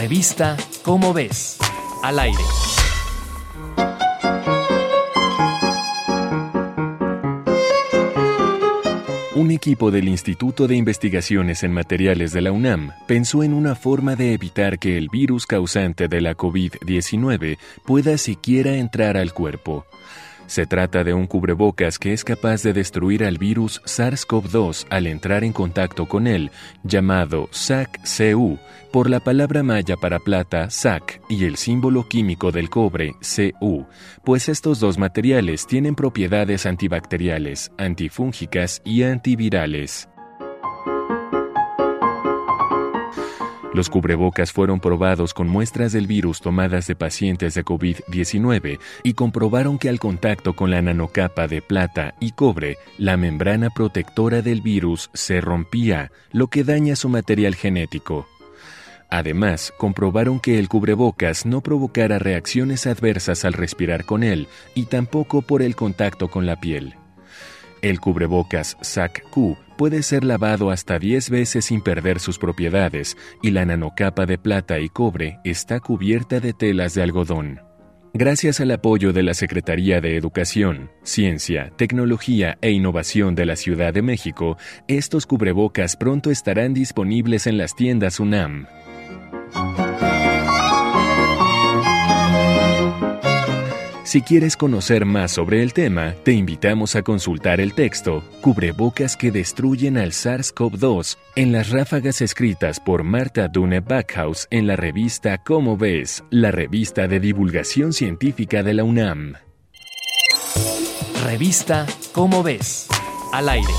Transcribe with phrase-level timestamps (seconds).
[0.00, 1.58] Revista Cómo ves.
[2.04, 2.38] Al aire.
[9.34, 14.14] Un equipo del Instituto de Investigaciones en Materiales de la UNAM pensó en una forma
[14.14, 19.84] de evitar que el virus causante de la COVID-19 pueda siquiera entrar al cuerpo.
[20.48, 25.44] Se trata de un cubrebocas que es capaz de destruir al virus SARS-CoV-2 al entrar
[25.44, 26.50] en contacto con él,
[26.82, 28.58] llamado SAC-CU,
[28.90, 33.14] por la palabra maya para plata SAC y el símbolo químico del cobre
[33.60, 33.86] Cu,
[34.24, 40.08] pues estos dos materiales tienen propiedades antibacteriales, antifúngicas y antivirales.
[43.78, 49.78] Los cubrebocas fueron probados con muestras del virus tomadas de pacientes de COVID-19 y comprobaron
[49.78, 55.10] que al contacto con la nanocapa de plata y cobre, la membrana protectora del virus
[55.14, 58.26] se rompía, lo que daña su material genético.
[59.10, 65.40] Además, comprobaron que el cubrebocas no provocara reacciones adversas al respirar con él y tampoco
[65.40, 66.96] por el contacto con la piel.
[67.82, 73.64] El cubrebocas SAC-Q puede ser lavado hasta 10 veces sin perder sus propiedades y la
[73.64, 77.60] nanocapa de plata y cobre está cubierta de telas de algodón.
[78.14, 83.92] Gracias al apoyo de la Secretaría de Educación, Ciencia, Tecnología e Innovación de la Ciudad
[83.92, 84.56] de México,
[84.88, 88.66] estos cubrebocas pronto estarán disponibles en las tiendas UNAM.
[94.08, 99.30] Si quieres conocer más sobre el tema, te invitamos a consultar el texto Cubrebocas que
[99.30, 105.76] destruyen al SARS-CoV-2 en las ráfagas escritas por Marta Dune Backhaus en la revista Cómo
[105.76, 109.34] ves, la revista de divulgación científica de la UNAM.
[111.26, 111.84] Revista
[112.14, 112.88] Cómo ves,
[113.34, 113.74] al aire.